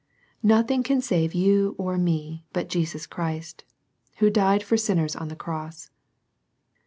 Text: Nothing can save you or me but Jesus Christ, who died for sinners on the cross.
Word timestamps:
Nothing 0.41 0.81
can 0.81 0.99
save 0.99 1.35
you 1.35 1.75
or 1.77 1.95
me 1.95 2.43
but 2.53 2.69
Jesus 2.69 3.05
Christ, 3.05 3.63
who 4.17 4.31
died 4.31 4.63
for 4.63 4.75
sinners 4.75 5.15
on 5.15 5.27
the 5.27 5.35
cross. 5.35 5.91